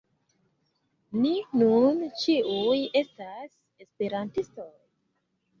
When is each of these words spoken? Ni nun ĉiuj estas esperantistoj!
Ni 1.25 1.33
nun 1.61 2.01
ĉiuj 2.21 2.79
estas 3.03 3.55
esperantistoj! 3.87 4.71